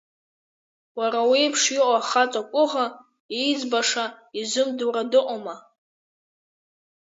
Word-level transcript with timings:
Уара 0.97 1.19
уеиԥш 1.29 1.63
иҟоу 1.75 1.93
ахаҵа 1.99 2.41
ҟәыӷа 2.49 2.85
ииӡбаша 3.39 4.05
изымдыруа 4.39 5.01
дыҟоума! 5.11 5.55